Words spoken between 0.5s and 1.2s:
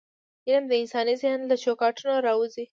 د انساني